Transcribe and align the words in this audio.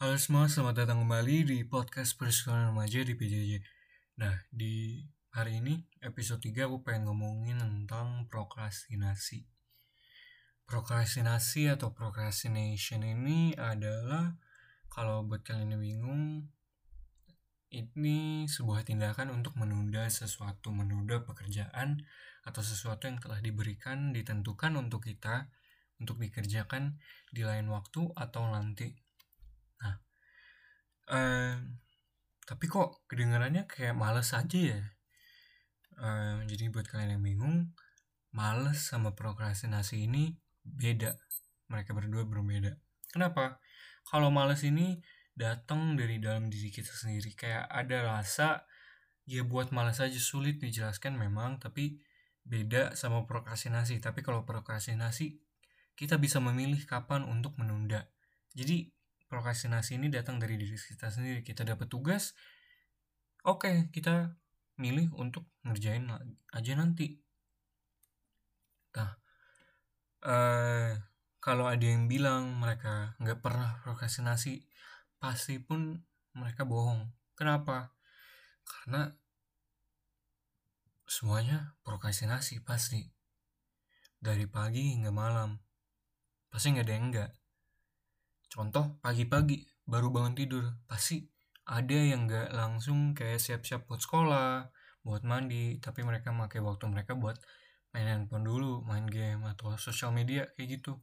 Halo 0.00 0.16
semua, 0.16 0.48
selamat 0.48 0.80
datang 0.80 1.04
kembali 1.04 1.44
di 1.44 1.58
podcast 1.68 2.16
Persekolahan 2.16 2.72
Remaja 2.72 3.04
di 3.04 3.12
PJJ. 3.20 3.60
Nah, 4.16 4.32
di 4.48 5.04
hari 5.28 5.60
ini, 5.60 5.76
episode 6.00 6.40
3, 6.40 6.72
aku 6.72 6.80
pengen 6.80 7.12
ngomongin 7.12 7.60
tentang 7.60 8.24
prokrastinasi. 8.32 9.44
Prokrastinasi 10.64 11.68
atau 11.76 11.92
procrastination 11.92 13.04
ini 13.04 13.52
adalah, 13.60 14.40
kalau 14.88 15.20
buat 15.28 15.44
kalian 15.44 15.76
yang 15.76 15.84
bingung, 15.84 16.48
ini 17.68 18.48
sebuah 18.48 18.88
tindakan 18.88 19.36
untuk 19.36 19.52
menunda 19.60 20.08
sesuatu, 20.08 20.72
menunda 20.72 21.20
pekerjaan 21.28 22.00
atau 22.48 22.64
sesuatu 22.64 23.04
yang 23.04 23.20
telah 23.20 23.44
diberikan, 23.44 24.16
ditentukan 24.16 24.80
untuk 24.80 25.04
kita, 25.04 25.52
untuk 26.00 26.16
dikerjakan 26.24 26.96
di 27.36 27.44
lain 27.44 27.68
waktu 27.68 28.08
atau 28.16 28.48
nanti. 28.48 29.09
Nah, 29.80 29.94
eh, 31.10 31.54
tapi 32.46 32.64
kok 32.66 33.06
kedengarannya 33.06 33.64
kayak 33.70 33.94
males 33.94 34.32
aja 34.34 34.58
ya. 34.58 34.80
Eh, 36.00 36.38
jadi 36.48 36.72
buat 36.72 36.88
kalian 36.88 37.20
yang 37.20 37.24
bingung, 37.24 37.56
males 38.32 38.80
sama 38.88 39.12
prokrastinasi 39.12 40.06
ini 40.08 40.34
beda. 40.64 41.14
Mereka 41.70 41.94
berdua 41.94 42.26
berbeda. 42.26 42.74
Kenapa? 43.10 43.58
Kalau 44.06 44.30
males 44.32 44.62
ini 44.66 44.98
datang 45.34 45.94
dari 45.94 46.18
dalam 46.18 46.50
diri 46.50 46.68
kita 46.68 46.90
sendiri. 46.90 47.32
Kayak 47.34 47.70
ada 47.70 47.98
rasa, 48.16 48.48
ya 49.24 49.46
buat 49.46 49.70
males 49.70 50.02
aja 50.02 50.18
sulit 50.18 50.58
dijelaskan 50.58 51.16
memang, 51.16 51.62
tapi 51.62 52.02
beda 52.44 52.98
sama 52.98 53.24
prokrastinasi. 53.24 54.02
Tapi 54.02 54.20
kalau 54.26 54.42
prokrastinasi, 54.42 55.38
kita 55.94 56.16
bisa 56.16 56.40
memilih 56.40 56.80
kapan 56.88 57.22
untuk 57.28 57.54
menunda. 57.60 58.08
Jadi 58.56 58.90
prokrastinasi 59.30 60.02
ini 60.02 60.10
datang 60.10 60.42
dari 60.42 60.58
diri 60.58 60.74
kita 60.74 61.06
sendiri. 61.06 61.46
Kita 61.46 61.62
dapat 61.62 61.86
tugas, 61.86 62.34
oke 63.46 63.62
okay, 63.62 63.76
kita 63.94 64.34
milih 64.82 65.14
untuk 65.14 65.46
ngerjain 65.62 66.10
aja 66.50 66.72
nanti. 66.74 67.22
Nah, 68.98 69.12
eh, 70.26 70.92
kalau 71.38 71.70
ada 71.70 71.86
yang 71.86 72.10
bilang 72.10 72.58
mereka 72.58 73.14
nggak 73.22 73.38
pernah 73.38 73.78
prokrastinasi, 73.86 74.66
pasti 75.22 75.62
pun 75.62 76.02
mereka 76.34 76.66
bohong. 76.66 77.14
Kenapa? 77.38 77.94
Karena 78.66 79.08
semuanya 81.06 81.78
prokrastinasi 81.86 82.66
pasti. 82.66 83.06
Dari 84.20 84.44
pagi 84.44 84.92
hingga 84.92 85.08
malam. 85.08 85.56
Pasti 86.52 86.76
nggak 86.76 86.84
ada 86.84 86.92
yang 86.92 87.06
enggak. 87.08 87.39
Contoh, 88.50 88.98
pagi-pagi 88.98 89.62
baru 89.86 90.10
bangun 90.10 90.34
tidur. 90.34 90.66
Pasti 90.90 91.22
ada 91.70 91.94
yang 91.94 92.26
nggak 92.26 92.50
langsung 92.50 93.14
kayak 93.14 93.38
siap-siap 93.38 93.86
buat 93.86 94.02
sekolah, 94.02 94.66
buat 95.06 95.22
mandi, 95.22 95.78
tapi 95.78 96.02
mereka 96.02 96.34
pakai 96.34 96.58
waktu 96.58 96.90
mereka 96.90 97.14
buat 97.14 97.38
main 97.94 98.10
handphone 98.10 98.42
dulu, 98.42 98.82
main 98.82 99.06
game 99.06 99.46
atau 99.46 99.78
sosial 99.78 100.10
media 100.10 100.50
kayak 100.58 100.82
gitu. 100.82 100.98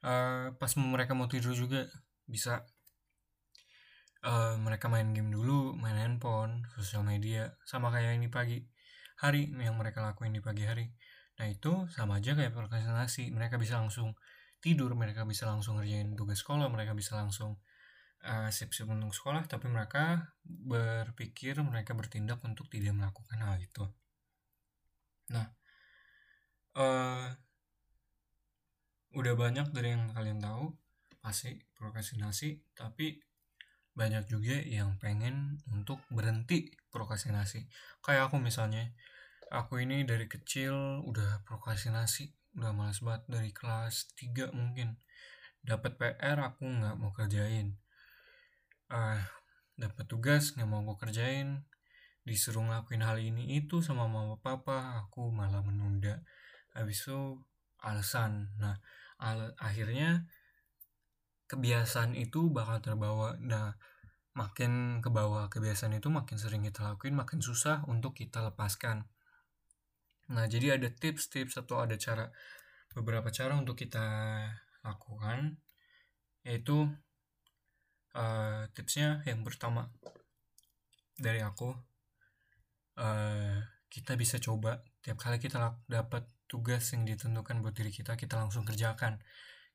Uh, 0.00 0.56
pas 0.56 0.72
mereka 0.80 1.12
mau 1.12 1.28
tidur 1.28 1.52
juga 1.52 1.84
bisa 2.24 2.64
uh, 4.24 4.56
mereka 4.56 4.88
main 4.88 5.12
game 5.12 5.28
dulu, 5.28 5.76
main 5.76 6.00
handphone, 6.00 6.64
sosial 6.80 7.04
media, 7.04 7.60
sama 7.68 7.92
kayak 7.92 8.16
ini 8.16 8.32
pagi 8.32 8.64
hari 9.20 9.52
yang 9.52 9.76
mereka 9.76 10.00
lakuin 10.00 10.32
di 10.32 10.40
pagi 10.40 10.64
hari. 10.64 10.88
Nah 11.36 11.44
itu 11.44 11.84
sama 11.92 12.24
aja 12.24 12.32
kayak 12.32 12.56
prokrastinasi, 12.56 13.28
mereka 13.36 13.60
bisa 13.60 13.76
langsung 13.76 14.16
tidur, 14.60 14.92
mereka 14.94 15.24
bisa 15.24 15.48
langsung 15.48 15.80
ngerjain 15.80 16.12
tugas 16.14 16.44
sekolah, 16.44 16.68
mereka 16.68 16.92
bisa 16.92 17.16
langsung 17.16 17.58
uh, 18.24 18.48
siap-siap 18.52 18.88
untuk 18.92 19.16
sekolah, 19.16 19.48
tapi 19.48 19.66
mereka 19.72 20.36
berpikir, 20.44 21.56
mereka 21.64 21.96
bertindak 21.96 22.40
untuk 22.44 22.68
tidak 22.68 22.92
melakukan 22.92 23.40
hal 23.40 23.56
itu. 23.56 23.84
Nah, 25.32 25.46
uh, 26.76 27.28
udah 29.16 29.34
banyak 29.34 29.72
dari 29.72 29.96
yang 29.96 30.12
kalian 30.12 30.38
tahu, 30.38 30.76
pasti 31.20 31.56
prokrastinasi, 31.76 32.76
tapi 32.76 33.20
banyak 33.96 34.30
juga 34.30 34.56
yang 34.64 34.96
pengen 34.96 35.60
untuk 35.72 36.00
berhenti 36.08 36.72
prokrastinasi. 36.94 37.66
Kayak 38.00 38.30
aku 38.30 38.38
misalnya, 38.38 38.92
aku 39.50 39.82
ini 39.82 40.06
dari 40.06 40.30
kecil 40.30 41.02
udah 41.04 41.42
prokrastinasi 41.42 42.39
udah 42.56 42.72
males 42.74 42.98
banget 43.04 43.22
dari 43.30 43.50
kelas 43.54 44.14
3 44.18 44.50
mungkin. 44.54 44.98
Dapat 45.60 46.00
PR 46.00 46.38
aku 46.40 46.64
nggak 46.66 46.96
mau 46.96 47.12
kerjain. 47.12 47.76
Uh, 48.90 49.20
dapat 49.78 50.04
tugas 50.10 50.56
nggak 50.56 50.68
mau 50.68 50.82
aku 50.82 51.06
kerjain. 51.06 51.62
Disuruh 52.26 52.64
ngelakuin 52.64 53.02
hal 53.04 53.18
ini 53.20 53.58
itu 53.60 53.80
sama 53.80 54.10
mama 54.10 54.40
papa 54.40 55.04
aku 55.04 55.30
malah 55.30 55.62
menunda. 55.62 56.24
Habis 56.74 57.06
itu 57.06 57.40
alasan. 57.80 58.52
Nah 58.58 58.80
al 59.20 59.52
akhirnya 59.60 60.26
kebiasaan 61.46 62.16
itu 62.16 62.50
bakal 62.50 62.80
terbawa. 62.82 63.36
Nah 63.38 63.76
makin 64.34 65.02
ke 65.02 65.10
bawah 65.10 65.50
kebiasaan 65.50 65.98
itu 65.98 66.06
makin 66.06 66.38
sering 66.38 66.62
kita 66.62 66.86
lakuin 66.86 67.18
makin 67.18 67.42
susah 67.42 67.82
untuk 67.90 68.14
kita 68.14 68.46
lepaskan 68.46 69.10
Nah, 70.30 70.46
jadi 70.46 70.78
ada 70.78 70.86
tips-tips 70.86 71.58
atau 71.58 71.82
ada 71.82 71.98
cara 71.98 72.30
beberapa 72.94 73.30
cara 73.30 73.54
untuk 73.58 73.78
kita 73.78 74.06
lakukan 74.82 75.58
yaitu 76.42 76.88
uh, 78.16 78.64
tipsnya 78.72 79.20
yang 79.28 79.44
pertama 79.44 79.92
dari 81.20 81.44
aku 81.44 81.76
uh, 82.96 83.56
kita 83.92 84.16
bisa 84.16 84.40
coba 84.40 84.80
tiap 85.04 85.20
kali 85.20 85.36
kita 85.36 85.60
dapat 85.84 86.24
tugas 86.48 86.88
yang 86.96 87.04
ditentukan 87.04 87.60
buat 87.60 87.76
diri 87.76 87.92
kita 87.92 88.14
kita 88.18 88.38
langsung 88.38 88.66
kerjakan. 88.66 89.20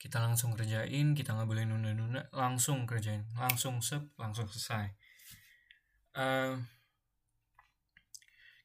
Kita 0.00 0.18
langsung 0.18 0.58
kerjain 0.58 1.14
kita 1.14 1.30
nggak 1.30 1.46
boleh 1.46 1.62
nunda-nunda 1.62 2.26
langsung 2.34 2.84
kerjain 2.90 3.22
langsung 3.38 3.78
sep 3.78 4.02
langsung 4.18 4.50
selesai. 4.50 4.90
Uh, 6.12 6.58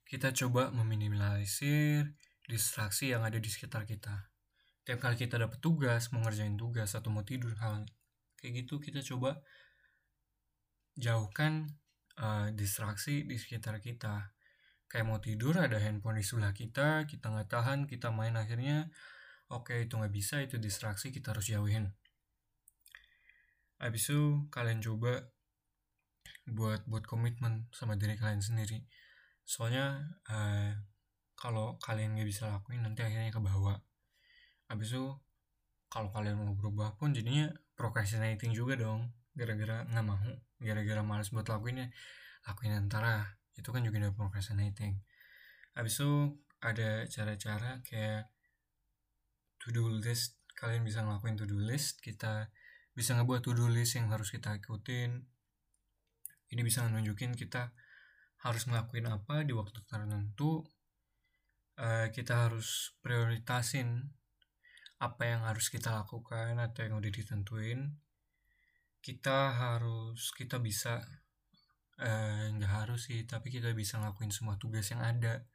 kita 0.07 0.31
coba 0.31 0.71
meminimalisir 0.71 2.15
distraksi 2.47 3.11
yang 3.11 3.27
ada 3.27 3.43
di 3.43 3.51
sekitar 3.51 3.83
kita. 3.83 4.31
Tiap 4.87 5.03
kali 5.03 5.19
kita 5.19 5.35
dapat 5.35 5.59
tugas, 5.59 6.15
mau 6.15 6.23
ngerjain 6.23 6.55
tugas 6.55 6.95
atau 6.95 7.11
mau 7.11 7.27
tidur 7.27 7.51
hal 7.59 7.83
kayak 8.39 8.63
gitu 8.63 8.79
kita 8.79 9.03
coba 9.03 9.43
jauhkan 10.95 11.67
uh, 12.15 12.47
distraksi 12.55 13.27
di 13.27 13.35
sekitar 13.35 13.83
kita. 13.83 14.31
Kayak 14.87 15.05
mau 15.11 15.19
tidur 15.19 15.59
ada 15.59 15.75
handphone 15.75 16.15
di 16.15 16.23
sebelah 16.23 16.55
kita, 16.55 17.03
kita 17.03 17.27
nggak 17.27 17.51
tahan, 17.51 17.83
kita 17.91 18.07
main 18.07 18.39
akhirnya 18.39 18.87
oke 19.51 19.75
okay, 19.75 19.91
itu 19.91 19.99
nggak 19.99 20.15
bisa, 20.15 20.39
itu 20.39 20.55
distraksi 20.55 21.11
kita 21.11 21.35
harus 21.35 21.51
jauhin. 21.51 21.91
Habis 23.83 24.07
itu 24.07 24.47
kalian 24.47 24.79
coba 24.79 25.27
buat 26.47 26.87
buat 26.87 27.03
komitmen 27.03 27.67
sama 27.75 27.99
diri 27.99 28.15
kalian 28.15 28.39
sendiri 28.39 28.87
soalnya 29.47 30.03
uh, 30.27 30.75
kalau 31.39 31.79
kalian 31.79 32.19
nggak 32.19 32.27
bisa 32.27 32.51
lakuin 32.51 32.83
nanti 32.83 33.07
akhirnya 33.07 33.31
ke 33.31 33.39
bawah 33.39 33.79
abis 34.67 34.91
itu 34.91 35.15
kalau 35.87 36.11
kalian 36.11 36.35
mau 36.35 36.51
berubah 36.51 36.99
pun 36.99 37.15
jadinya 37.15 37.47
procrastinating 37.79 38.51
juga 38.51 38.75
dong. 38.75 39.15
Gara-gara 39.37 39.87
nggak 39.87 40.05
mau 40.05 40.19
gara-gara 40.59 41.01
males 41.05 41.31
buat 41.31 41.47
lakuinnya 41.47 41.93
lakuin 42.43 42.75
antara. 42.75 43.39
Itu 43.55 43.71
kan 43.71 43.81
juga 43.87 44.03
ada 44.03 44.11
procrastinating. 44.11 44.99
Abis 45.77 46.03
itu 46.03 46.35
ada 46.59 47.07
cara-cara 47.07 47.79
kayak 47.87 48.27
to 49.63 49.71
do 49.71 49.87
list. 49.87 50.35
Kalian 50.57 50.83
bisa 50.83 51.05
ngelakuin 51.05 51.39
to 51.39 51.45
do 51.47 51.61
list 51.61 52.03
kita 52.03 52.51
bisa 52.97 53.13
ngebuat 53.13 53.45
to 53.45 53.53
do 53.53 53.69
list 53.71 53.95
yang 53.95 54.11
harus 54.11 54.33
kita 54.33 54.59
ikutin. 54.59 55.23
Ini 56.51 56.61
bisa 56.63 56.83
nunjukin 56.87 57.37
kita 57.37 57.71
harus 58.45 58.69
ngelakuin 58.69 59.09
apa 59.09 59.41
di 59.41 59.53
waktu 59.53 59.81
tertentu 59.85 60.61
uh, 61.81 62.07
kita 62.13 62.49
harus 62.49 62.93
prioritasin 63.01 64.13
apa 64.97 65.29
yang 65.29 65.45
harus 65.45 65.69
kita 65.69 65.93
lakukan 65.93 66.57
atau 66.57 66.81
yang 66.85 66.97
udah 66.97 67.11
ditentuin. 67.13 67.93
Kita 68.97 69.53
harus 69.53 70.33
kita 70.33 70.57
bisa 70.57 71.05
eh, 72.01 72.49
nggak 72.49 72.71
uh, 72.73 72.77
harus 72.81 73.07
sih 73.07 73.23
tapi 73.29 73.53
kita 73.53 73.71
bisa 73.77 74.01
ngelakuin 74.01 74.33
semua 74.33 74.57
tugas 74.57 74.89
yang 74.89 75.05
ada 75.05 75.45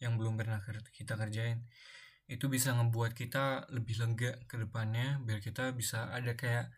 yang 0.00 0.16
belum 0.16 0.40
pernah 0.40 0.64
kita 0.88 1.20
kerjain. 1.20 1.68
Itu 2.24 2.48
bisa 2.48 2.72
ngebuat 2.72 3.12
kita 3.12 3.68
lebih 3.76 4.00
lega 4.00 4.40
ke 4.48 4.56
depannya 4.56 5.20
biar 5.20 5.44
kita 5.44 5.76
bisa 5.76 6.08
ada 6.08 6.32
kayak 6.32 6.72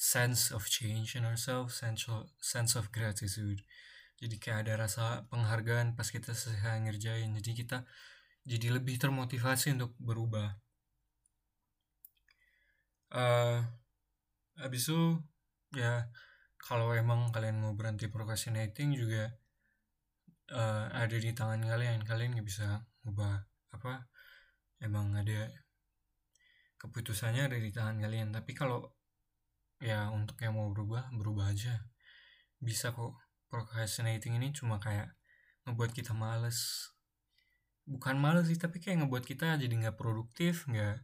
sense 0.00 0.48
of 0.56 0.64
change 0.64 1.12
in 1.12 1.28
ourselves 1.28 1.76
sense 1.76 2.08
of, 2.08 2.24
sense 2.40 2.72
of 2.72 2.88
gratitude 2.88 3.60
jadi 4.20 4.36
kayak 4.36 4.58
ada 4.68 4.84
rasa 4.84 5.24
penghargaan 5.32 5.96
pas 5.96 6.04
kita 6.04 6.36
selesai 6.36 6.84
ngerjain. 6.84 7.32
Jadi 7.40 7.50
kita 7.56 7.88
jadi 8.44 8.76
lebih 8.76 9.00
termotivasi 9.00 9.72
untuk 9.80 9.96
berubah. 9.96 10.60
Uh, 13.10 13.64
habis 14.60 14.86
itu 14.86 15.18
ya 15.74 16.06
kalau 16.60 16.92
emang 16.92 17.32
kalian 17.32 17.58
mau 17.58 17.72
berhenti 17.72 18.06
procrastinating 18.06 18.94
juga 18.94 19.32
uh, 20.52 20.92
ada 20.92 21.16
di 21.16 21.32
tangan 21.32 21.64
kalian. 21.64 22.04
Kalian 22.04 22.36
nggak 22.36 22.48
bisa 22.48 22.84
ubah 23.08 23.40
apa 23.72 24.04
emang 24.84 25.16
ada 25.16 25.48
keputusannya 26.76 27.48
ada 27.48 27.56
di 27.56 27.72
tangan 27.72 28.04
kalian. 28.04 28.36
Tapi 28.36 28.52
kalau 28.52 28.84
ya 29.80 30.12
untuk 30.12 30.36
yang 30.44 30.60
mau 30.60 30.68
berubah 30.68 31.08
berubah 31.16 31.56
aja. 31.56 31.88
Bisa 32.60 32.92
kok 32.92 33.29
procrastinating 33.50 34.38
ini 34.38 34.54
cuma 34.54 34.80
kayak 34.80 35.12
ngebuat 35.68 35.92
kita 35.92 36.16
males. 36.16 36.88
Bukan 37.84 38.16
males 38.16 38.48
sih 38.48 38.56
tapi 38.56 38.80
kayak 38.80 39.04
ngebuat 39.04 39.26
kita 39.26 39.58
jadi 39.60 39.74
nggak 39.74 39.98
produktif 40.00 40.64
nggak 40.70 41.02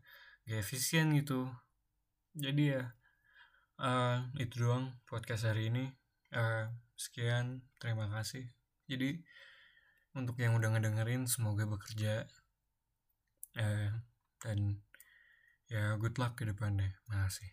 nggak 0.49 0.61
efisien 0.63 1.13
gitu. 1.19 1.51
Jadi 2.33 2.73
ya 2.73 2.97
uh, 3.83 4.25
itu 4.41 4.65
doang 4.65 4.97
podcast 5.05 5.51
hari 5.51 5.69
ini. 5.69 5.93
Uh, 6.33 6.73
sekian 6.97 7.67
terima 7.77 8.09
kasih. 8.09 8.49
Jadi 8.89 9.21
untuk 10.17 10.41
yang 10.41 10.57
udah 10.57 10.73
ngedengerin 10.73 11.29
semoga 11.29 11.69
bekerja. 11.69 12.25
Uh, 13.57 13.93
dan 14.41 14.81
ya 15.69 15.99
good 16.01 16.17
luck 16.17 16.39
ke 16.41 16.49
depannya. 16.49 16.97
Makasih 17.11 17.45